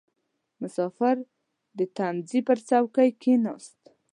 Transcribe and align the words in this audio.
•مسافر 0.61 1.15
د 1.77 1.79
تمځي 1.95 2.39
پر 2.47 2.57
څوکۍ 2.67 3.09
کښېناست. 3.21 3.79